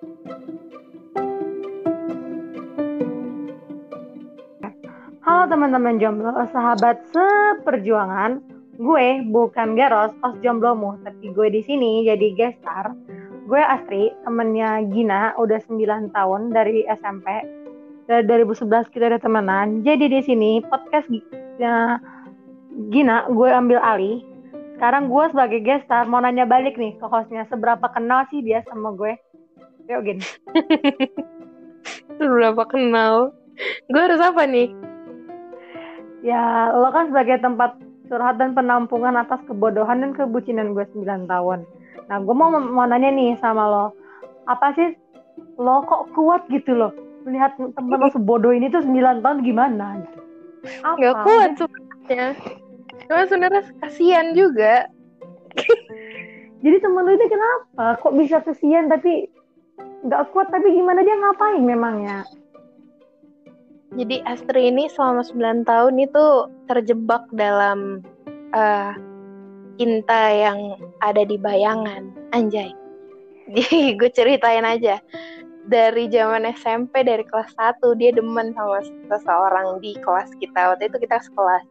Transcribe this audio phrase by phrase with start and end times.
[0.00, 0.16] Halo
[5.52, 8.40] teman-teman jomblo, sahabat seperjuangan.
[8.80, 12.96] Gue bukan Geros, os jomblomu, tapi gue di sini jadi gestar.
[13.44, 17.44] Gue Astri, temennya Gina, udah 9 tahun dari SMP.
[18.08, 19.84] Dari 2011 kita udah temenan.
[19.84, 21.12] Jadi di sini podcast
[21.60, 22.00] ya,
[22.88, 24.24] Gina gue ambil alih.
[24.80, 28.96] Sekarang gue sebagai gestar mau nanya balik nih ke hostnya, seberapa kenal sih dia sama
[28.96, 29.12] gue?
[29.90, 30.18] Yuk Gin.
[32.20, 33.34] seberapa kenal?
[33.88, 34.70] Gue harus apa nih?
[36.20, 37.80] Ya, lo kan sebagai tempat
[38.12, 41.64] curhat dan penampungan atas kebodohan dan kebucinan gue 9 tahun.
[42.12, 43.86] Nah, gue mau, mau nanya nih sama lo.
[44.44, 44.92] Apa sih
[45.56, 46.92] lo kok kuat gitu loh?
[47.24, 50.04] Melihat temen lo sebodoh ini tuh 9 tahun gimana?
[50.04, 50.18] Gitu.
[50.84, 51.00] Apa?
[51.00, 52.26] Gak kuat sebenarnya.
[53.08, 54.86] Cuma sebenarnya kasihan juga.
[56.60, 57.96] Jadi temen lo itu kenapa?
[58.04, 59.39] Kok bisa kasihan tapi
[60.06, 62.24] gak kuat tapi gimana dia ngapain memangnya?
[63.90, 66.24] Jadi Astri ini selama 9 tahun itu
[66.70, 68.06] terjebak dalam
[68.54, 68.94] uh,
[69.74, 72.06] cinta yang ada di bayangan.
[72.30, 72.70] Anjay.
[73.54, 75.02] Jadi gue ceritain aja.
[75.66, 78.78] Dari zaman SMP dari kelas 1 dia demen sama
[79.10, 80.74] seseorang di kelas kita.
[80.74, 81.66] Waktu itu kita sekelas.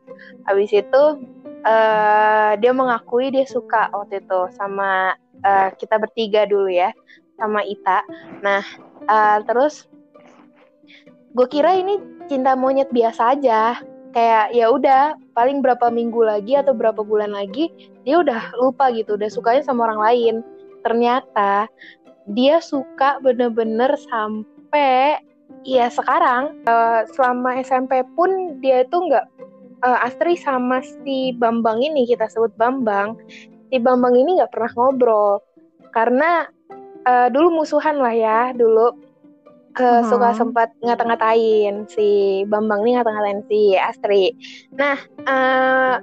[0.52, 1.04] Habis itu
[1.64, 5.16] uh, dia mengakui dia suka waktu itu sama
[5.48, 6.92] uh, kita bertiga dulu ya
[7.40, 8.04] sama Ita.
[8.44, 8.64] Nah,
[9.08, 9.88] uh, terus
[11.34, 13.80] gue kira ini cinta monyet biasa aja.
[14.10, 15.02] Kayak ya udah
[15.38, 17.70] paling berapa minggu lagi atau berapa bulan lagi
[18.02, 20.36] dia udah lupa gitu udah sukanya sama orang lain.
[20.82, 21.70] Ternyata
[22.34, 25.22] dia suka bener-bener sampai
[25.62, 29.26] ya sekarang uh, selama SMP pun dia itu nggak
[29.86, 33.18] uh, Astri sama si Bambang ini kita sebut Bambang
[33.70, 35.40] si Bambang ini nggak pernah ngobrol.
[35.90, 36.46] Karena
[37.10, 38.94] uh, dulu musuhan lah ya dulu
[39.82, 40.08] uh, hmm.
[40.08, 44.36] suka sempat ngata-ngatain si Bambang nih ngata-ngatain si Astri.
[44.76, 45.98] Nah, uh,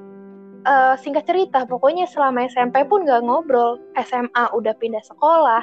[0.67, 3.79] uh, singkat cerita, pokoknya selama SMP pun gak ngobrol.
[4.01, 5.63] SMA udah pindah sekolah,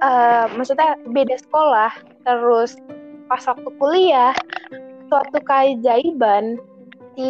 [0.00, 1.92] uh, maksudnya beda sekolah.
[2.24, 2.78] Terus
[3.26, 4.34] pas waktu kuliah,
[5.08, 6.60] suatu keajaiban
[7.14, 7.28] si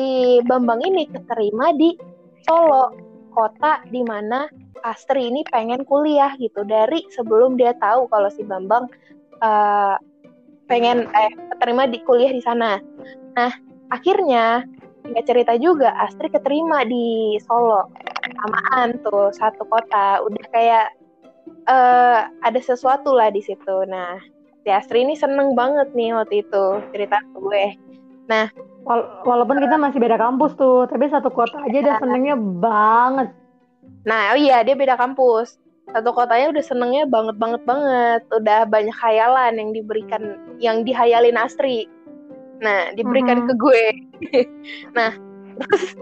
[0.49, 1.97] Bambang ini keterima di
[2.45, 2.93] Solo,
[3.33, 4.45] kota di mana
[4.85, 8.85] Astri ini pengen kuliah gitu dari sebelum dia tahu kalau si Bambang
[9.41, 9.97] uh,
[10.69, 12.77] pengen eh keterima di kuliah di sana.
[13.33, 13.53] Nah,
[13.89, 14.69] akhirnya
[15.05, 17.89] nggak cerita juga Astri keterima di Solo.
[18.25, 20.87] Samaan tuh satu kota, udah kayak
[21.69, 23.77] uh, ada sesuatu lah di situ.
[23.89, 24.21] Nah,
[24.65, 27.77] si Astri ini seneng banget nih waktu itu cerita gue.
[28.29, 28.49] Nah,
[28.89, 32.01] wala walaupun kita masih beda kampus tuh, tapi satu kota aja udah iya.
[32.01, 33.29] senengnya banget.
[34.05, 35.57] Nah, oh iya dia beda kampus.
[35.93, 38.21] Satu kotanya udah senengnya banget banget banget.
[38.33, 40.23] Udah banyak khayalan yang diberikan
[40.61, 41.89] yang dihayalin Astri.
[42.65, 43.51] Nah diberikan mm -hmm.
[43.53, 43.85] ke gue.
[44.97, 45.13] Nah
[45.55, 45.95] terus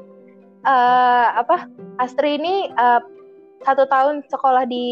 [0.64, 1.66] uh, apa
[1.98, 3.02] Astri ini uh,
[3.66, 4.86] satu tahun sekolah di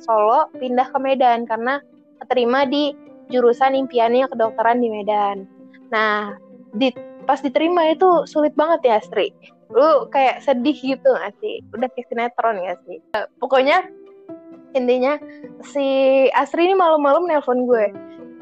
[0.00, 1.80] Solo pindah ke Medan karena
[2.28, 2.92] terima di
[3.32, 5.44] jurusan impiannya kedokteran di Medan.
[5.92, 6.36] Nah
[6.74, 6.92] di
[7.24, 9.32] pas diterima itu sulit banget ya Astri
[9.70, 11.60] lu kayak sedih gitu gak sih?
[11.72, 12.98] Udah kayak sinetron gak sih?
[13.16, 13.86] Uh, pokoknya
[14.74, 15.16] intinya
[15.62, 15.86] si
[16.34, 17.86] Asri ini malam-malam nelpon gue.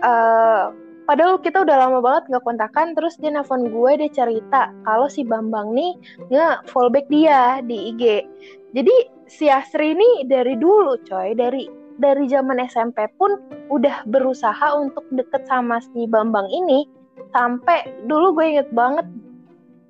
[0.02, 0.74] Uh,
[1.06, 5.26] padahal kita udah lama banget nggak kontakan terus dia nelpon gue dia cerita kalau si
[5.26, 5.92] Bambang nih
[6.30, 8.24] nggak fallback dia di IG
[8.72, 8.96] jadi
[9.26, 11.66] si Asri ini dari dulu coy dari
[11.98, 13.36] dari zaman SMP pun
[13.68, 16.86] udah berusaha untuk deket sama si Bambang ini
[17.34, 19.04] sampai dulu gue inget banget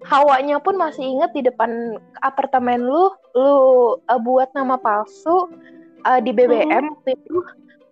[0.06, 3.52] hawanya pun masih inget di depan apartemen lu lu
[4.10, 5.50] uh, buat nama palsu
[6.06, 6.92] uh, di BBM hmm.
[6.98, 7.38] waktu itu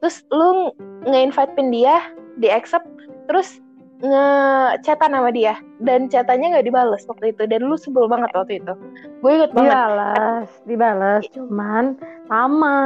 [0.00, 0.72] terus lu
[1.06, 2.00] nge-invite pin dia
[2.40, 2.88] di accept
[3.28, 3.60] terus
[4.00, 8.72] ngechatan sama dia dan chatanya nggak dibales waktu itu dan lu sebel banget waktu itu
[9.20, 11.84] gue inget banget dibales dibales cuman
[12.32, 12.76] sama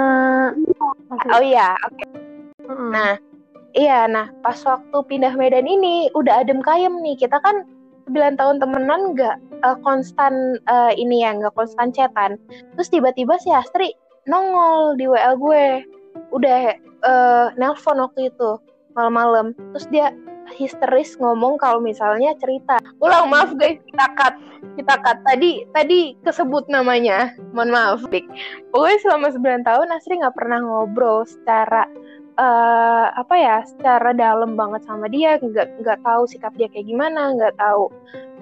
[1.31, 2.09] oh iya oke okay.
[2.67, 2.91] hmm.
[2.91, 3.15] nah
[3.79, 7.63] iya nah pas waktu pindah Medan ini udah adem kayem nih kita kan
[8.09, 12.37] 9 tahun temenan nggak uh, konstan uh, ini ya nggak konstan chatan.
[12.77, 13.93] Terus tiba-tiba si Astri
[14.29, 15.85] nongol di WA gue.
[16.31, 18.61] Udah uh, nelpon waktu itu
[18.95, 19.57] malam-malam.
[19.75, 20.07] Terus dia
[20.53, 22.77] histeris ngomong kalau misalnya cerita.
[23.01, 24.35] Ulang maaf guys kita cut.
[24.77, 25.19] Kita cut.
[25.25, 27.33] Tadi tadi kesebut namanya.
[27.57, 28.01] Mohon maaf
[28.71, 31.89] pokoknya selama 9 tahun Asri nggak pernah ngobrol secara
[32.39, 37.35] uh, apa ya secara dalam banget sama dia nggak nggak tahu sikap dia kayak gimana
[37.35, 37.91] nggak tahu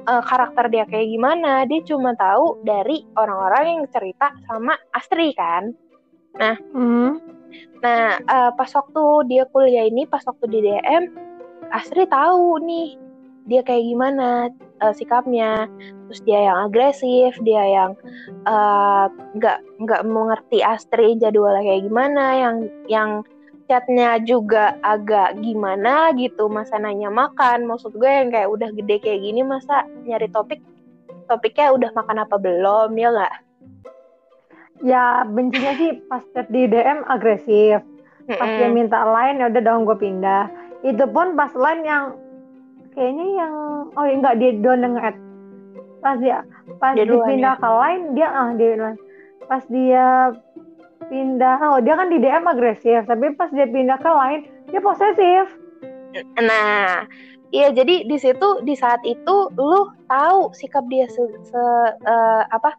[0.08, 5.72] uh, karakter dia kayak gimana dia cuma tahu dari orang-orang yang cerita sama Astri kan
[6.36, 7.42] nah mm.
[7.82, 11.10] Nah, uh, pas waktu dia kuliah ini, pas waktu di DM,
[11.74, 12.96] Astri tahu nih
[13.50, 14.48] dia kayak gimana
[14.80, 15.66] uh, sikapnya.
[16.08, 17.90] Terus dia yang agresif, dia yang
[19.36, 22.56] nggak uh, nggak mengerti Astri jadwalnya kayak gimana, yang
[22.86, 23.10] yang
[23.72, 27.64] chatnya juga agak gimana gitu masa nanya makan.
[27.64, 30.60] Maksud gue yang kayak udah gede kayak gini masa nyari topik
[31.24, 33.34] topiknya udah makan apa belum ya nggak?
[34.84, 37.80] Ya bencinya sih pas chat di DM agresif.
[38.28, 38.58] Pas mm -hmm.
[38.60, 40.52] dia minta line ya udah dong gue pindah.
[40.84, 42.04] Itu pun pas line yang
[42.92, 43.54] kayaknya yang
[43.96, 45.12] oh ya enggak dia doang nge
[46.04, 46.44] pas dia
[46.76, 47.62] pas dia dipindah ya.
[47.62, 48.92] ke line dia ah dia
[49.48, 50.06] pas dia
[51.12, 51.61] pindah.
[51.61, 54.41] Oh dia kan di DM agresif tapi pas dia pindah ke lain
[54.73, 55.47] dia posesif.
[56.41, 57.05] Nah
[57.53, 61.62] iya jadi di situ di saat itu lu tahu sikap dia se, se
[62.09, 62.73] uh, apa?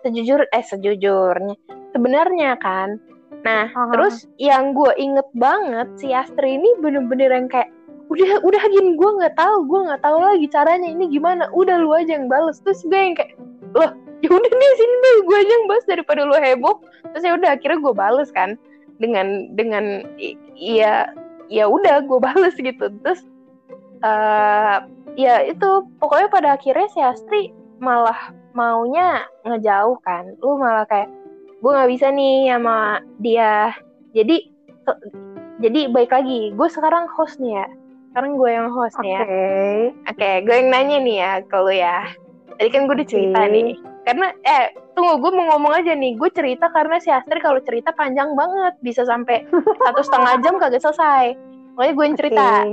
[0.00, 1.60] Sejujur eh sejujurnya
[1.92, 2.96] sebenarnya kan?
[3.44, 3.92] Nah uh -huh.
[3.92, 7.68] terus yang gue inget banget si Astri ini bener-bener yang kayak
[8.08, 11.52] udah udah gini gue nggak tahu gue nggak tahu lagi caranya ini gimana?
[11.52, 12.64] Udah lu aja yang bales.
[12.64, 13.36] Terus gue yang kayak
[13.76, 13.92] loh
[14.24, 16.76] ya udah nih sini deh gue aja yang bahas daripada lu heboh.
[17.14, 18.56] Terus ya udah akhirnya gue bales kan.
[19.02, 20.06] Dengan dengan
[20.54, 21.10] iya
[21.50, 22.90] ya udah gue bales gitu.
[23.02, 23.26] Terus
[24.04, 24.84] uh,
[25.18, 25.68] ya itu
[25.98, 27.42] pokoknya pada akhirnya si Astri
[27.82, 30.38] malah maunya ngejauh kan.
[30.40, 31.10] Lu malah kayak
[31.60, 33.74] gue nggak bisa nih sama dia.
[34.14, 34.50] Jadi
[35.62, 37.66] jadi baik lagi gue sekarang host nih ya.
[38.14, 39.20] Sekarang gue yang host nih ya.
[39.26, 39.42] Oke.
[40.14, 42.08] Okay, gue yang nanya nih ya kalau ya.
[42.54, 43.50] Tadi kan gue udah cerita okay.
[43.50, 43.74] nih
[44.04, 46.14] karena eh tunggu gue mau ngomong aja nih.
[46.20, 48.76] Gue cerita karena si Astri kalau cerita panjang banget.
[48.84, 49.48] Bisa sampai
[49.80, 51.34] satu setengah jam kagak selesai.
[51.74, 52.44] Makanya gue yang cerita.
[52.44, 52.72] Okay.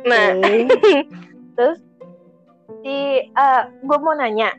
[0.00, 1.04] nah okay.
[1.58, 1.78] terus
[2.86, 2.96] si
[3.34, 4.54] uh, gue mau nanya.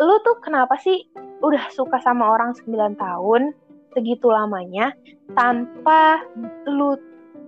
[0.00, 1.04] Lu tuh kenapa sih
[1.44, 3.54] udah suka sama orang 9 tahun
[3.94, 4.90] segitu lamanya
[5.38, 6.22] tanpa
[6.66, 6.98] lu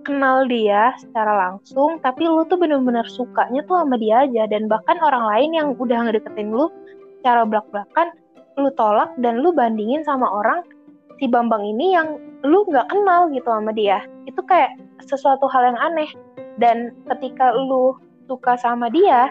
[0.01, 4.45] kenal dia secara langsung tapi lu tuh bener-bener sukanya tuh sama dia aja.
[4.45, 6.69] Dan bahkan orang lain yang udah ngedeketin lu
[7.21, 8.17] secara belak-belakan
[8.57, 10.65] lu tolak dan lu bandingin sama orang
[11.21, 14.01] si Bambang ini yang lu nggak kenal gitu sama dia.
[14.25, 14.73] Itu kayak
[15.05, 16.09] sesuatu hal yang aneh.
[16.57, 17.93] Dan ketika lu
[18.25, 19.29] suka sama dia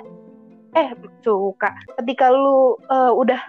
[0.79, 0.95] eh
[1.27, 1.75] suka.
[1.99, 3.43] Ketika lu uh, udah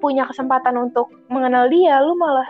[0.00, 2.48] punya kesempatan untuk mengenal dia lu malah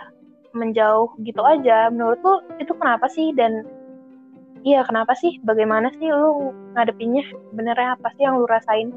[0.55, 1.91] menjauh gitu aja.
[1.91, 3.35] Menurut lu itu kenapa sih?
[3.35, 3.67] Dan
[4.63, 5.43] iya kenapa sih?
[5.43, 7.27] Bagaimana sih lu ngadepinnya?
[7.51, 8.95] Benernya apa sih yang lu rasain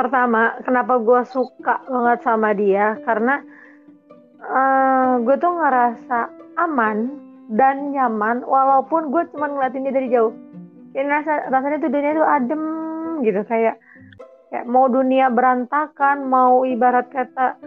[0.00, 2.96] pertama kenapa gue suka banget sama dia?
[3.04, 3.44] Karena
[4.40, 6.18] uh, eh, gue tuh ngerasa
[6.56, 7.12] aman
[7.52, 10.32] dan nyaman walaupun gue cuma ngeliatin dia dari jauh.
[10.96, 12.62] Kayak rasa rasanya tuh dunia tuh adem
[13.20, 13.76] gitu kayak
[14.48, 17.60] kayak mau dunia berantakan mau ibarat kata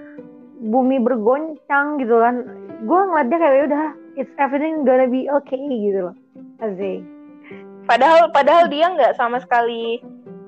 [0.66, 2.42] bumi bergoncang gitu kan.
[2.90, 3.86] Gue ngeliat dia kayak ya udah
[4.18, 6.18] it's everything gonna be okay gitu loh.
[6.58, 7.06] Asik.
[7.84, 10.00] padahal padahal dia nggak sama sekali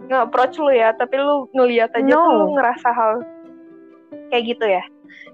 [0.09, 2.21] nge-approach lu ya, tapi lu ngeliat aja no.
[2.21, 3.13] tuh lu ngerasa hal
[4.29, 4.83] kayak gitu ya.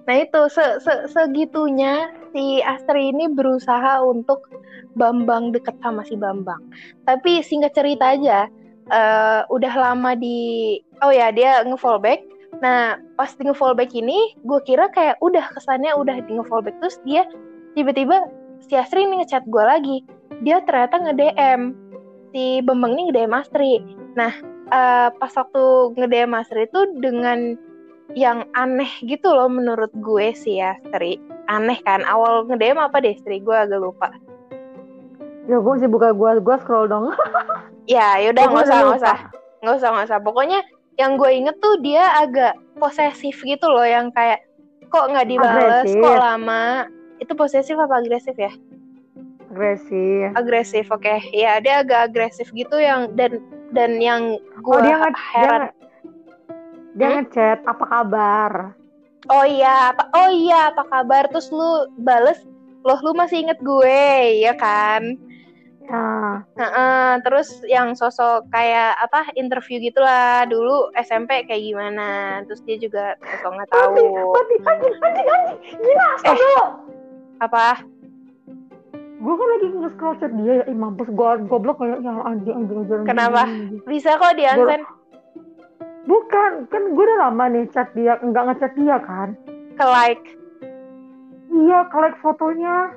[0.10, 4.50] Nah itu se -se segitunya si Astri ini berusaha untuk
[4.92, 6.60] Bambang deket sama si Bambang.
[7.08, 8.52] Tapi singkat cerita aja,
[8.92, 12.28] uh, udah lama di oh ya dia nge-fallback.
[12.60, 17.24] Nah pas di nge-fallback ini, gue kira kayak udah kesannya udah di nge-fallback terus dia
[17.72, 18.28] tiba-tiba
[18.68, 19.98] si Astri ini ngechat gue lagi.
[20.44, 21.62] Dia ternyata nge-DM
[22.36, 23.74] si Bambang ini nge-DM Astri.
[24.20, 24.34] Nah
[24.72, 25.64] uh, pas waktu
[26.00, 27.60] ngede Master itu dengan
[28.12, 32.04] yang aneh gitu loh menurut gue sih ya Stri aneh kan?
[32.08, 34.12] Awal ngedem apa deh Stri gue agak lupa.
[35.48, 37.12] Ya gue sih buka gue gue scroll dong.
[37.90, 39.18] Ya yaudah nggak usah nggak usah.
[39.66, 40.20] Nggak usah nggak usah.
[40.22, 40.60] Pokoknya
[41.02, 44.46] yang gue inget tuh dia agak posesif gitu loh yang kayak
[44.94, 45.90] kok nggak dibales?
[45.90, 46.00] Agresif.
[46.00, 46.64] kok lama?
[47.18, 48.54] Itu posesif apa agresif ya?
[49.50, 50.30] Agresif.
[50.38, 51.04] Agresif oke.
[51.04, 51.20] Okay.
[51.34, 55.72] ya dia agak agresif gitu yang dan dan yang gue oh, dia heran dia,
[56.96, 57.16] dia hmm?
[57.24, 58.52] ngechat apa kabar?
[59.30, 61.28] Oh iya apa oh iya apa kabar?
[61.32, 62.40] Terus lu bales
[62.84, 64.04] loh lu masih inget gue?
[64.44, 65.16] Ya kan?
[65.82, 66.06] Ya.
[66.56, 72.42] Uh, uh, terus yang sosok kayak apa interview gitulah dulu SMP kayak gimana.
[72.48, 73.96] Terus dia juga sosok nggak tahu.
[74.32, 76.68] mati, mati, mati, mati, gila eh,
[77.42, 77.82] apa
[79.22, 83.06] gue kan lagi nge-scroll chat dia ya, mampus gue goblok kayak yang anjing anjing anjing
[83.06, 83.46] kenapa?
[83.86, 84.82] bisa kok di unsend
[86.10, 89.38] bukan kan gue udah lama nih chat dia enggak ngechat dia kan?
[89.78, 90.26] Ke like.
[91.52, 92.90] Iya ke like fotonya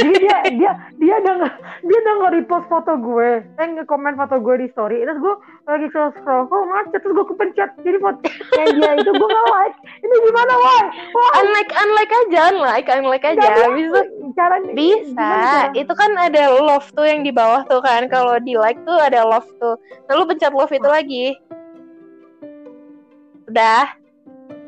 [0.00, 1.54] jadi dia dia dia udah nggak
[1.84, 3.30] dia udah nggak repost foto gue.
[3.60, 5.04] Eh nge-komen foto gue di story.
[5.04, 5.34] Terus gue
[5.68, 7.00] lagi scroll scroll kok macet?
[7.04, 7.70] Terus gue kepencet.
[7.84, 8.18] Jadi foto
[8.56, 9.76] yang dia itu gue nggak like.
[10.00, 10.80] Ini gimana why
[11.40, 13.48] unlike unlike aja unlike unlike aja.
[13.52, 14.00] Gak bisa.
[14.38, 15.32] cara bisa.
[15.74, 18.08] itu kan ada love tuh yang di bawah tuh kan.
[18.08, 19.76] Kalau di like tuh ada love tuh.
[20.08, 21.26] Lalu pencet love itu lagi.
[23.50, 24.00] Udah.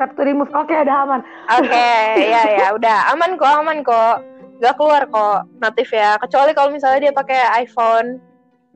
[0.01, 0.51] Tap to remove.
[0.51, 1.21] Oke udah aman.
[1.61, 1.89] Oke
[2.33, 3.15] ya ya udah.
[3.15, 4.32] Aman kok aman kok
[4.63, 6.15] nggak keluar kok notif ya.
[6.23, 8.23] Kecuali kalau misalnya dia pakai iPhone.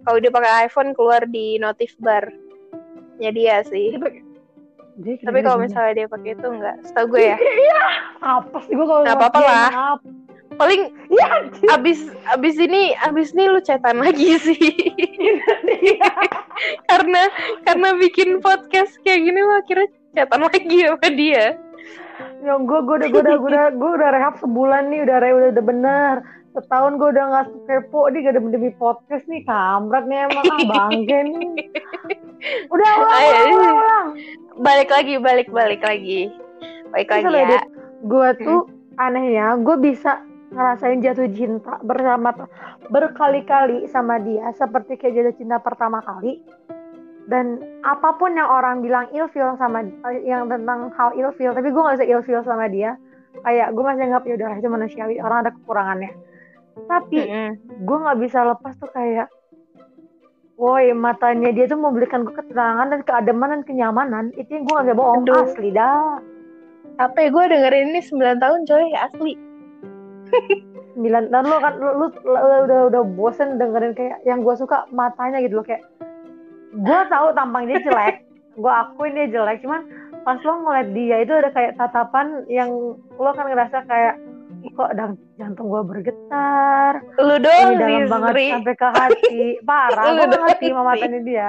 [0.03, 2.27] Kalau dia pakai iPhone keluar di notif bar.
[3.23, 3.95] Ya dia sih.
[4.97, 7.39] Dia tapi kalau misalnya dia pakai itu enggak setahu gue ya.
[8.19, 9.69] Apa sih gue kalau Nggak apa-apa lah.
[10.57, 14.57] paling Iya, abis abis ini abis ini lu cetan lagi sih.
[14.57, 16.11] Iya.
[16.89, 17.29] karena
[17.63, 21.61] karena bikin podcast kayak gini lo akhirnya cetan lagi sama dia
[22.47, 25.31] yang gue gue udah gue udah gue udah gue udah rehab sebulan nih udah re
[25.35, 26.15] udah, udah bener
[26.55, 30.61] setahun gue udah nggak kepo nih gak demi demi podcast nih kamrat nih emang ah
[30.65, 31.51] bangke nih
[32.75, 33.31] udah ulang Ayo.
[33.35, 34.07] ulang ulang, ulang.
[34.63, 36.31] balik lagi balik balik lagi
[36.95, 37.65] balik lagi Bisa ya Dit.
[38.07, 38.61] gue tuh
[38.97, 40.23] anehnya gue bisa
[40.55, 42.31] ngerasain jatuh cinta bersama
[42.89, 46.41] berkali-kali sama dia seperti kayak jatuh cinta pertama kali
[47.27, 49.83] dan apa pun yang orang bilang ilfeel sama
[50.23, 52.95] yang tentang hal ilfeel tapi gue gak bisa ilfeel sama dia.
[53.43, 56.11] Kayak gue masih anggap ya udah itu manusiawi orang ada kekurangannya.
[56.87, 57.19] Tapi
[57.83, 59.29] gue nggak bisa lepas tuh kayak
[60.57, 64.25] woi matanya dia tuh memberikan gue ketenangan dan keademan dan kenyamanan.
[64.39, 65.23] Itu yang gue gak bisa bohong.
[65.27, 65.45] Aduh.
[65.45, 66.23] asli dah.
[66.97, 68.87] Apa ya gue dengerin ini 9 tahun coy.
[68.97, 69.33] Asli.
[70.97, 74.89] Sembilan tahun lo kan lu, lu, lu udah udah bosen dengerin kayak yang gue suka
[74.97, 75.85] matanya gitu loh kayak
[76.77, 78.17] gue tahu tampang dia jelek.
[78.57, 79.65] Gue akuin dia jelek.
[79.65, 79.81] Cuman
[80.27, 84.15] pas lo ngeliat dia itu ada kayak tatapan yang lo kan ngerasa kayak
[84.67, 86.99] "Ih, kok dang, jantung gue bergetar.
[87.23, 89.43] Lu ini doang dalam sih banget sampai ke hati.
[89.63, 90.89] Parah Lu gue ngerti sama sih.
[90.89, 91.47] matanya dia.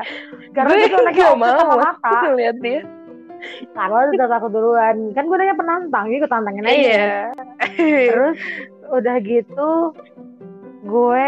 [0.53, 2.12] Karena dia tuh anaknya sama mau mata.
[2.39, 2.81] lihat dia.
[3.74, 4.96] Karena lu udah takut duluan.
[5.13, 6.74] Kan gue nanya penantang jadi gue tantangin aja.
[6.77, 7.10] Iya.
[8.12, 8.38] Terus
[8.88, 9.72] udah gitu
[10.88, 11.27] gue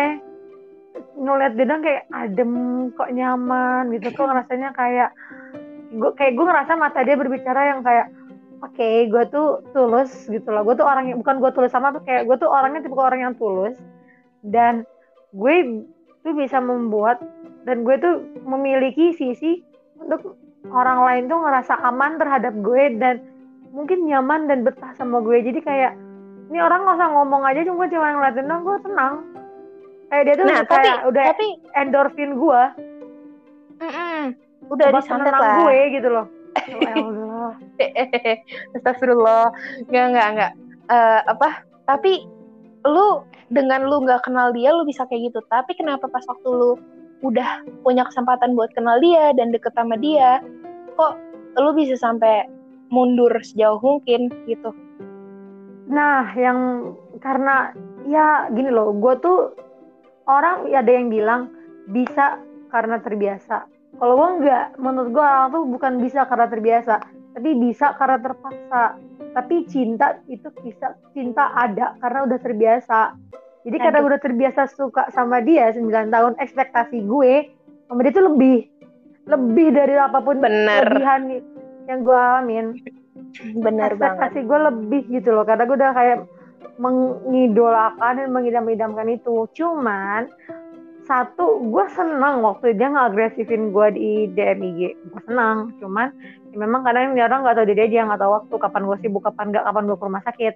[1.20, 2.52] ngeliat dong kayak adem
[2.96, 3.92] kok nyaman?
[3.94, 4.16] gitu.
[4.16, 5.10] Kok ngerasanya kayak
[5.90, 8.14] gue kayak gue ngerasa mata dia berbicara yang kayak
[8.62, 10.64] oke gue tuh tulus gitu loh.
[10.64, 13.22] Gue tuh orang yang bukan gue tulus sama tuh kayak gue tuh orangnya tipe orang
[13.22, 13.76] yang tulus.
[14.40, 14.88] Dan
[15.36, 15.86] gue
[16.24, 17.20] tuh bisa membuat
[17.68, 19.60] dan gue tuh memiliki sisi
[20.00, 20.40] untuk
[20.72, 23.20] orang lain tuh ngerasa aman terhadap gue dan
[23.76, 25.44] mungkin nyaman dan betah sama gue.
[25.44, 25.94] Jadi kayak
[26.50, 29.14] ini orang nggak usah ngomong aja cuma cuma ngeliatin dong gue tenang
[30.10, 31.48] kayak dia tuh nah kayak tapi udah tapi
[31.78, 32.64] endorfin gue
[33.80, 34.22] mm-mm,
[34.70, 35.56] udah disantet lah.
[35.64, 36.26] gue gitu loh.
[36.68, 37.52] Ya Allah.
[38.78, 39.46] Astagfirullah.
[39.90, 40.52] Nggak nggak nggak.
[40.90, 41.50] Eh, apa?
[41.88, 42.26] Tapi
[42.86, 45.40] lu dengan lu nggak kenal dia lu bisa kayak gitu.
[45.50, 46.78] Tapi kenapa pas waktu lu
[47.20, 50.40] udah punya kesempatan buat kenal dia dan deket sama dia
[50.96, 51.20] kok
[51.60, 52.48] lu bisa sampai
[52.90, 54.72] mundur sejauh mungkin gitu?
[55.90, 57.74] Nah, yang karena
[58.06, 59.58] ya gini loh, gue tuh
[60.30, 61.42] orang ya ada yang bilang
[61.90, 62.38] bisa
[62.70, 63.66] karena terbiasa.
[63.98, 66.96] Kalau gue enggak, menurut gue orang tuh bukan bisa karena terbiasa,
[67.34, 68.84] tapi bisa karena terpaksa.
[69.30, 73.18] Tapi cinta itu bisa cinta ada karena udah terbiasa.
[73.66, 74.10] Jadi karena Aduh.
[74.14, 77.34] udah terbiasa suka sama dia 9 tahun, ekspektasi gue
[77.90, 78.70] sama dia tuh lebih
[79.30, 80.86] lebih dari apa pun Bener.
[80.86, 81.22] kelebihan
[81.90, 82.68] yang gue alamin
[83.62, 86.18] bener banget ekspektasi gue lebih gitu loh karena gue udah kayak
[86.80, 89.46] mengidolakan dan mengidam-idamkan itu.
[89.52, 90.32] Cuman
[91.10, 96.14] satu gue senang waktu dia nge-agresifin gue di DM IG gue senang cuman
[96.54, 99.26] ya memang kadang ini orang nggak tahu diri aja nggak tahu waktu kapan gue sibuk
[99.26, 100.54] kapan nggak kapan gue ke rumah sakit.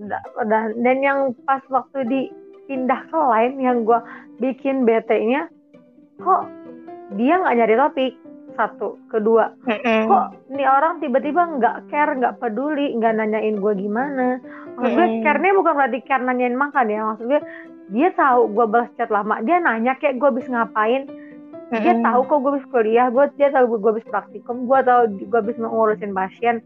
[0.00, 0.62] Udah, udah.
[0.80, 3.98] dan yang pas waktu dipindah ke lain yang gue
[4.38, 5.50] bikin bete nya
[6.22, 6.46] kok
[7.18, 8.12] dia nggak nyari topik
[8.60, 10.04] satu kedua Mm-mm.
[10.04, 14.36] kok nih orang tiba-tiba nggak care nggak peduli nggak nanyain gue gimana
[14.76, 15.22] maksud gue Mm-mm.
[15.24, 17.40] care-nya bukan berarti care nanyain makan ya maksud gue
[17.90, 21.08] dia tahu gue balas chat lama dia nanya kayak gue habis ngapain
[21.70, 22.04] dia Mm-mm.
[22.04, 25.56] tahu kok gue habis kuliah gue dia tahu gue habis praktikum gue tahu gue habis
[25.56, 26.60] ngurusin pasien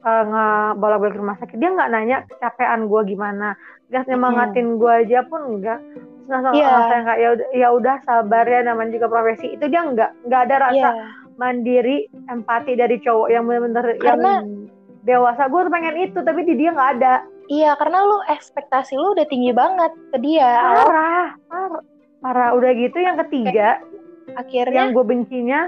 [0.00, 3.56] uh, ngebolak balik rumah sakit dia nggak nanya kecapean gue gimana
[3.88, 5.80] gak nyemangatin gue aja pun enggak
[6.24, 6.68] Terus langsung Iya.
[6.72, 10.40] langsung kayak ya udah ya udah sabar ya namanya juga profesi itu dia nggak nggak
[10.48, 10.92] ada rasa Iya.
[11.36, 14.70] Mandiri empati dari cowok yang bener-bener Karena- yang
[15.04, 15.46] dewasa.
[15.52, 17.14] Gue tuh pengen itu tapi di dia nggak ada.
[17.44, 20.48] Iya, karena lu ekspektasi lu udah tinggi banget ke dia.
[20.80, 21.28] parah.
[21.48, 21.82] Parah
[22.24, 22.50] parah.
[22.56, 23.84] Udah gitu yang ketiga
[24.32, 25.60] Akhirnya yang gue bencinya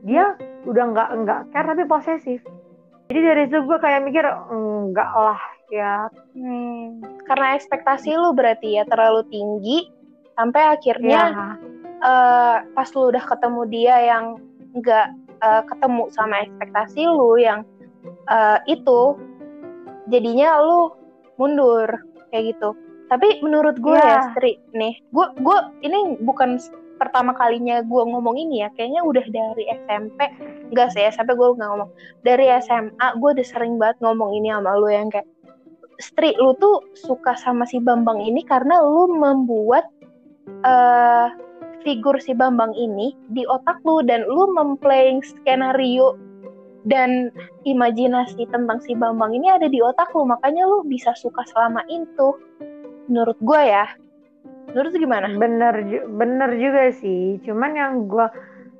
[0.00, 0.32] dia
[0.64, 2.40] udah nggak nggak care tapi posesif.
[3.12, 6.08] Jadi dari situ gue kayak mikir enggak lah ya.
[6.32, 9.92] Hmm, karena ekspektasi lu berarti ya terlalu tinggi
[10.34, 11.48] sampai akhirnya ya.
[12.00, 14.24] uh, pas lu udah ketemu dia yang
[14.74, 15.06] nggak
[15.42, 17.62] uh, ketemu sama ekspektasi lu yang
[18.28, 19.16] uh, itu
[20.10, 20.92] jadinya lu
[21.38, 21.88] mundur
[22.30, 22.74] kayak gitu
[23.08, 24.26] tapi menurut gue yeah.
[24.26, 26.58] ya Stri nih gue gue ini bukan
[26.96, 30.20] pertama kalinya gue ngomong ini ya kayaknya udah dari SMP
[30.70, 31.90] enggak sih SMP gue nggak ngomong
[32.22, 35.26] dari SMA gue udah sering banget ngomong ini sama lu yang kayak
[36.02, 39.86] Stri lu tuh suka sama si Bambang ini karena lu membuat
[40.66, 41.30] uh,
[41.84, 46.16] figur si Bambang ini di otak lu dan lu memplaying skenario
[46.88, 47.28] dan
[47.68, 52.34] imajinasi tentang si Bambang ini ada di otak lu makanya lu bisa suka selama itu.
[53.06, 53.86] Menurut gue ya.
[54.72, 55.28] Menurut gimana?
[55.36, 55.74] Bener
[56.08, 57.38] bener juga sih.
[57.44, 58.26] Cuman yang gue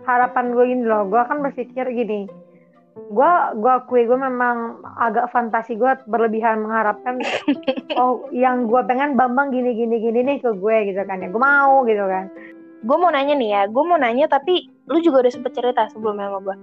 [0.08, 2.24] harapan gue gini loh gue kan berpikir gini.
[3.12, 7.20] Gue gue akui gue memang agak fantasi gue berlebihan mengharapkan
[8.00, 11.20] oh yang gue pengen bambang gini gini gini nih ke gue gitu kan.
[11.20, 12.32] Ya gue mau gitu kan
[12.84, 16.28] gue mau nanya nih ya gue mau nanya tapi lu juga udah sempet cerita sebelumnya
[16.28, 16.56] sama gue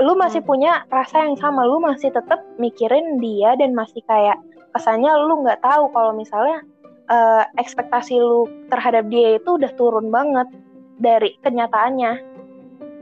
[0.00, 0.48] lu masih hmm.
[0.48, 4.38] punya rasa yang sama lu masih tetap mikirin dia dan masih kayak
[4.72, 6.64] kesannya lu nggak tahu kalau misalnya
[7.12, 10.48] uh, ekspektasi lu terhadap dia itu udah turun banget
[10.96, 12.22] dari kenyataannya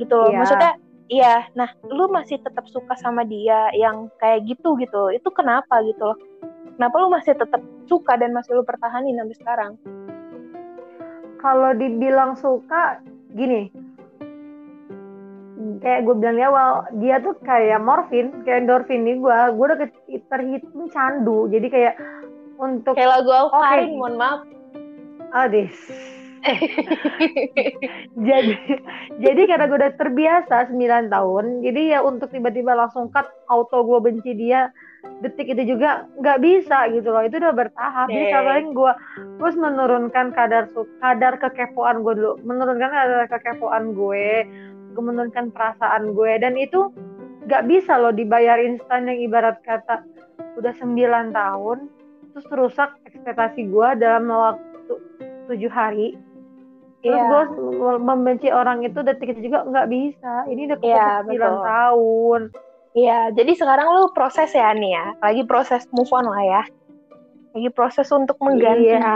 [0.02, 0.30] gitu loh.
[0.32, 0.40] Yeah.
[0.42, 0.72] Maksudnya
[1.10, 5.14] iya, nah lu masih tetap suka sama dia yang kayak gitu gitu.
[5.14, 6.18] Itu kenapa gitu loh?
[6.74, 9.72] Kenapa lu masih tetap suka dan masih lu pertahanin sampai sekarang?
[11.40, 13.00] Kalau dibilang suka,
[13.32, 13.72] gini,
[15.80, 16.68] kayak gue bilang di awal
[17.00, 19.78] dia tuh kayak morfin kayak endorfin nih gue gue udah
[20.32, 21.94] terhitung candu jadi kayak
[22.60, 23.96] untuk kayak lagu Alkarin, okay.
[23.96, 24.40] mohon maaf.
[25.32, 25.76] Adis.
[28.28, 28.56] jadi
[29.20, 34.00] jadi karena gue udah terbiasa 9 tahun jadi ya untuk tiba-tiba langsung cut auto gue
[34.00, 34.72] benci dia
[35.20, 37.22] detik itu juga nggak bisa gitu loh.
[37.24, 38.08] Itu udah bertahap.
[38.08, 38.32] Okay.
[38.32, 38.92] jadi paling gue
[39.40, 40.64] terus menurunkan kadar
[41.00, 42.32] kadar kekepoan gue dulu.
[42.44, 44.26] Menurunkan kadar kekepoan gue
[44.90, 46.32] gue menurunkan perasaan gue.
[46.40, 46.92] Dan itu
[47.48, 50.04] nggak bisa loh dibayar instan yang ibarat kata
[50.60, 51.78] udah 9 tahun
[52.30, 54.94] terus rusak ekspektasi gue dalam waktu
[55.50, 56.14] tujuh hari.
[57.00, 57.48] Terus yeah.
[57.48, 60.44] gue membenci orang itu detik itu juga nggak bisa.
[60.52, 62.40] Ini udah yeah, sembilan tahun
[62.90, 66.62] Iya, jadi sekarang lu proses ya nih ya, lagi proses move on lah ya,
[67.54, 68.98] lagi proses untuk mengganti.
[68.98, 69.14] Iya.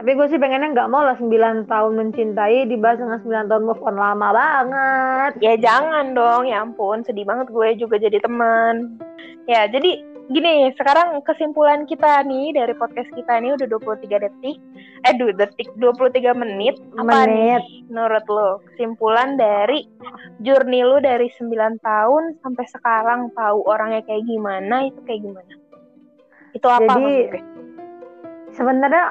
[0.00, 3.84] Tapi gue sih pengennya nggak mau lah 9 tahun mencintai dibahas dengan 9 tahun move
[3.84, 5.32] on lama banget.
[5.44, 9.00] Ya jangan dong, ya ampun, sedih banget gue juga jadi teman.
[9.48, 14.56] Ya, jadi gini, sekarang kesimpulan kita nih dari podcast kita ini udah 23 detik.
[15.04, 16.78] Eh, 2 detik, 23 menit.
[16.94, 17.60] Apa menit.
[17.60, 18.50] nih menurut lo?
[18.72, 19.90] Kesimpulan dari
[20.40, 25.54] journey lu dari 9 tahun sampai sekarang tahu orangnya kayak gimana, itu kayak gimana?
[26.54, 27.14] Itu apa Jadi,
[28.54, 29.04] sebenarnya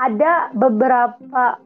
[0.00, 1.56] ada beberapa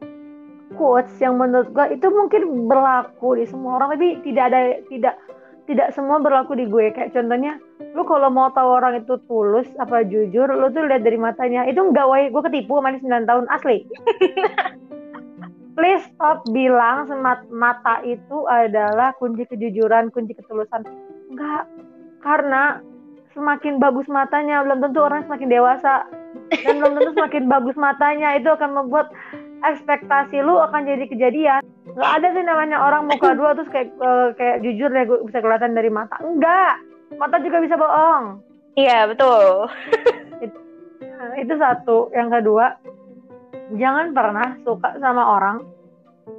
[0.75, 5.15] quotes yang menurut gua itu mungkin berlaku di semua orang tapi tidak ada tidak
[5.67, 6.95] tidak semua berlaku di gue.
[6.95, 7.59] Kayak contohnya
[7.93, 11.67] lu kalau mau tahu orang itu tulus apa jujur lu tuh lihat dari matanya.
[11.67, 13.83] Itu enggak woi gue ketipu sama 9 tahun asli.
[15.77, 20.87] Please stop bilang semat mata itu adalah kunci kejujuran kunci ketulusan.
[21.29, 21.69] Enggak
[22.23, 22.81] karena
[23.37, 26.07] semakin bagus matanya belum tentu orang semakin dewasa.
[26.63, 29.11] Dan belum tentu semakin bagus matanya itu akan membuat
[29.65, 31.61] ekspektasi lu akan jadi kejadian.
[31.97, 35.41] Nggak ada sih namanya orang muka dua terus kayak uh, kayak jujur deh gue bisa
[35.41, 36.17] kelihatan dari mata.
[36.21, 36.77] Enggak
[37.17, 38.43] mata juga bisa bohong.
[38.77, 39.71] Iya betul.
[40.37, 40.57] Itu,
[41.41, 42.13] itu satu.
[42.13, 42.65] Yang kedua
[43.73, 45.57] jangan pernah suka sama orang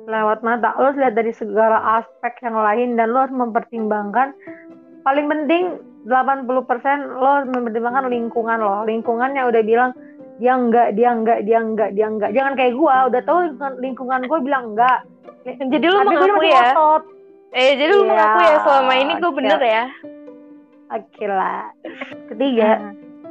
[0.07, 0.77] lewat mata.
[0.79, 4.33] Lo harus lihat dari segala aspek yang lain dan lo harus mempertimbangkan.
[5.03, 5.65] Paling penting
[6.07, 6.47] 80%
[7.19, 8.87] lo mempertimbangkan lingkungan lo.
[8.87, 9.91] Lingkungannya udah bilang
[10.39, 12.31] dia enggak dia enggak dia enggak dia enggak.
[12.33, 14.99] Jangan kayak gue udah tahu lingkungan, lingkungan gue bilang enggak.
[15.45, 16.73] Jadi lu mengaku ya?
[16.75, 17.03] otot.
[17.49, 19.85] eh jadi lu ya, mengaku ya selama ini gue bener ya?
[20.95, 21.63] Oke lah.
[22.31, 22.71] Ketiga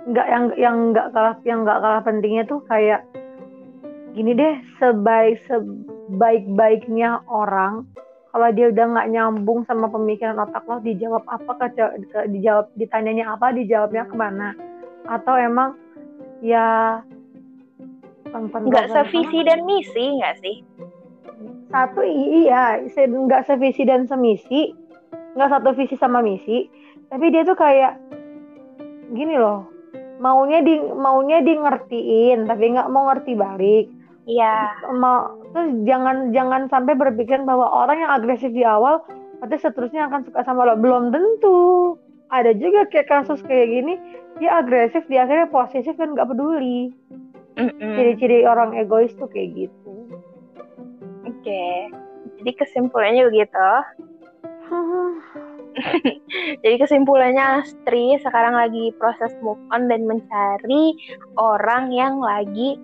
[0.08, 3.04] enggak yang yang enggak kalah yang enggak kalah pentingnya tuh kayak
[4.15, 7.86] gini deh sebaik sebaik baiknya orang
[8.38, 13.34] kalau dia udah nggak nyambung sama pemikiran otak lo dijawab apa ke, ke dijawab ditanyanya
[13.34, 14.54] apa dijawabnya ke mana?
[15.08, 15.74] Atau emang
[16.41, 17.02] ya.
[18.38, 20.56] Nggak sevisi dan misi nggak sih?
[21.71, 22.82] Satu iya.
[22.86, 24.76] Nggak sevisi dan semisi.
[25.38, 26.65] Nggak satu visi sama misi.
[27.08, 27.97] Tapi dia tuh kayak
[29.13, 29.69] gini loh.
[30.17, 33.86] Maunya di maunya di ngertiin tapi nggak mau ngerti balik.
[34.28, 34.86] Iya.
[34.97, 39.02] Mau terus jangan jangan sampai berpikiran bahwa orang yang agresif di awal
[39.38, 40.76] nanti seterusnya akan suka sama lo.
[40.78, 41.96] Belum tentu
[42.34, 43.94] ada juga kayak kasus kayak gini
[44.38, 46.94] dia agresif dia akhirnya posesif kan nggak peduli
[47.58, 49.98] ciri-ciri orang egois tuh kayak gitu
[51.48, 51.88] Oke.
[52.40, 53.70] Jadi kesimpulannya begitu.
[56.63, 60.92] Jadi kesimpulannya Astri sekarang lagi proses move on dan mencari
[61.40, 62.76] orang yang lagi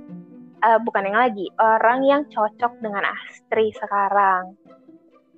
[0.64, 4.56] eh, bukan yang lagi, orang yang cocok dengan Astri sekarang.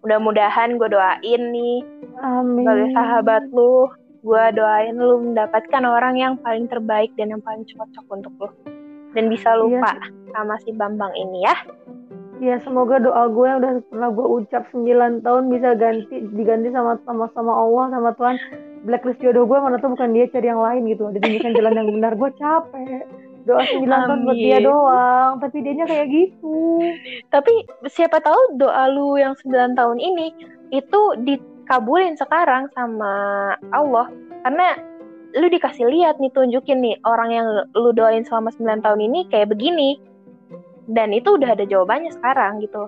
[0.05, 1.81] Mudah-mudahan gue doain nih
[2.21, 2.61] amin.
[2.61, 3.89] sebagai sahabat lu,
[4.21, 8.49] gue doain lu mendapatkan orang yang paling terbaik dan yang paling cocok untuk lu.
[9.17, 9.97] Dan bisa lupa
[10.29, 11.55] sama si Bambang ini ya.
[12.37, 17.01] ya semoga doa gue yang udah pernah gue ucap 9 tahun bisa ganti diganti sama
[17.09, 18.37] sama sama Allah sama Tuhan.
[18.85, 21.09] Blacklist jodoh gue mana tuh bukan dia cari yang lain gitu.
[21.17, 22.13] Ditunjukkan jalan yang benar.
[22.13, 26.81] Gue capek doa 9 tahun buat dia doang tapi dianya kayak gitu
[27.29, 27.53] Tapi
[27.87, 30.33] siapa tahu doa lu yang 9 tahun ini
[30.73, 34.09] itu dikabulin sekarang sama Allah
[34.41, 34.73] karena
[35.35, 39.51] lu dikasih lihat nih tunjukin nih orang yang lu doain selama 9 tahun ini kayak
[39.51, 39.99] begini.
[40.85, 42.87] Dan itu udah ada jawabannya sekarang gitu.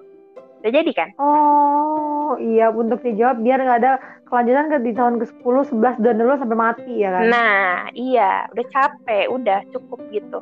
[0.62, 1.10] Udah jadi kan?
[1.22, 3.94] Oh iya untuk dijawab biar nggak ada
[4.28, 7.24] kelanjutan ke di tahun ke 10, 11 dan dulu sampai mati ya kan?
[7.32, 10.40] Nah, iya, udah capek, udah cukup gitu.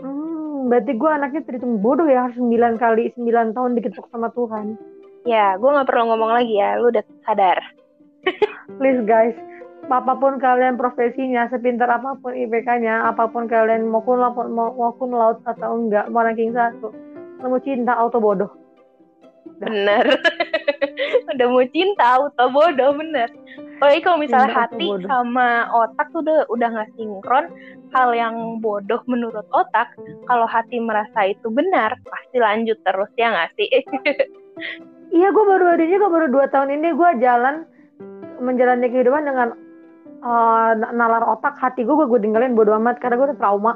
[0.00, 4.74] Hmm, berarti gue anaknya terhitung bodoh ya harus 9 kali 9 tahun diketuk sama Tuhan.
[5.28, 7.60] Ya, gue nggak perlu ngomong lagi ya, lu udah sadar.
[8.80, 9.36] Please guys,
[9.90, 14.72] apa pun kalian profesinya, sepintar apa pun IPK-nya, apa pun kalian mau kun laut, mau,
[14.72, 16.94] mau kun laut atau enggak, mau ranking satu,
[17.44, 18.50] nemu cinta auto bodoh.
[19.60, 20.04] Bener.
[21.36, 23.28] udah mau cinta, auto bodoh, bener.
[23.76, 25.08] Apalagi kalau misalnya Cinta hati bodoh.
[25.08, 27.46] sama otak tuh udah udah nggak sinkron,
[27.92, 29.92] hal yang bodoh menurut otak,
[30.24, 33.68] kalau hati merasa itu benar, pasti lanjut terus ya nggak sih?
[35.10, 37.66] Iya, gue baru adanya gue baru dua tahun ini gue jalan
[38.38, 39.58] menjalani kehidupan dengan
[40.22, 43.74] uh, nalar otak hati gue gue tinggalin bodo amat karena gue udah trauma.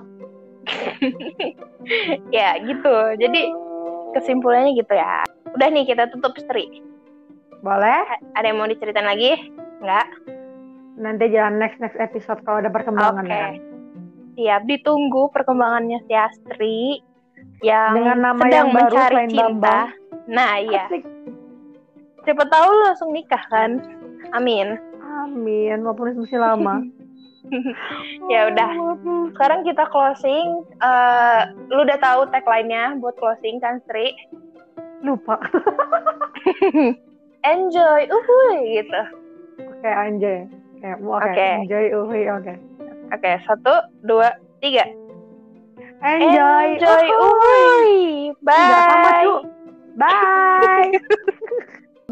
[2.38, 2.94] ya gitu.
[3.18, 3.51] Jadi
[4.14, 5.27] kesimpulannya gitu ya.
[5.55, 6.83] Udah nih kita tutup Stri.
[7.64, 8.05] boleh
[8.37, 9.49] Ada yang mau diceritain lagi?
[9.81, 10.07] Nggak?
[10.95, 13.35] nanti jalan next next episode kalau ada perkembangan Oke.
[13.35, 13.49] ya.
[14.35, 17.03] Siap, ditunggu perkembangannya si Astri
[17.62, 19.38] yang Dengan nama sedang yang baru mencari cinta.
[19.47, 19.88] Bambang.
[20.27, 20.85] Nah, iya.
[20.90, 21.03] Asik.
[22.25, 23.79] Siapa tahu langsung nikah kan?
[24.35, 24.75] Amin.
[25.23, 26.83] Amin, walaupun masih lama.
[28.33, 28.73] Ya udah.
[29.37, 30.64] Sekarang kita closing.
[30.81, 34.17] Eh, lu udah tahu tagline-nya buat closing kan, Sri?
[35.05, 35.37] Lupa.
[37.45, 39.03] Enjoy, uhuy gitu.
[39.61, 40.49] Oke, anjay.
[40.81, 41.29] Oke, oke.
[41.29, 41.49] Oke.
[41.61, 42.55] Enjoy, uhui, oke.
[43.12, 44.33] Oke, satu, dua,
[44.64, 44.88] tiga.
[46.01, 47.93] Enjoy, Enjoy, uhuy.
[48.45, 49.33] Sama, Bye.
[49.95, 50.90] Bye.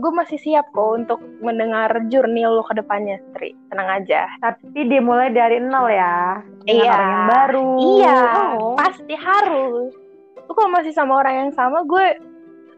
[0.02, 3.54] Gue masih siap kok untuk mendengar journey lu ke depannya, Sri.
[3.70, 4.26] Tenang aja.
[4.42, 6.42] Tapi dimulai dari nol ya.
[6.66, 6.90] Dengan Iya.
[6.90, 7.68] orang yang baru.
[7.78, 8.18] Iya,
[8.58, 8.74] Oh.
[8.74, 9.94] pasti harus.
[10.42, 12.18] Lu kalau masih sama orang yang sama, gue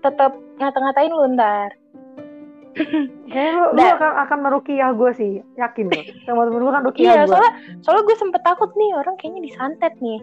[0.04, 1.70] tetap ngata-ngatain lu ntar.
[3.30, 5.32] Kayaknya lu, lu akan, akan merukiah gue sih.
[5.56, 6.00] Yakin lu.
[6.26, 7.30] Sama temen gue kan rukiah Iya, gue.
[7.32, 10.20] soalnya soalnya gue sempet takut nih orang kayaknya disantet nih.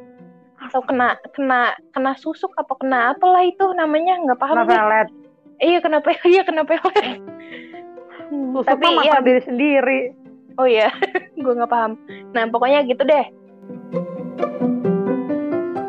[0.61, 5.07] Atau kena kena kena susuk apa kena apalah itu namanya nggak paham Kena pelet.
[5.57, 7.17] Iya kenapa iya kenapa pelet.
[8.29, 10.01] Hmm, Susuk tapi mah ya makan diri sendiri.
[10.55, 10.91] oh iya
[11.33, 11.97] gue nggak paham.
[12.31, 13.25] Nah pokoknya gitu deh.